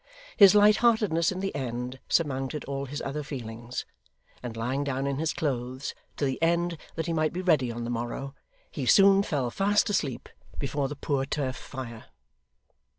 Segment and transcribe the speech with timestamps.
[0.35, 3.85] His light heartedness in the end surmounted all his other feelings,
[4.41, 7.83] and lying down in his clothes to the end that he might be ready on
[7.83, 8.33] the morrow,
[8.71, 10.27] he soon fell fast asleep
[10.57, 12.05] before the poor turf fire.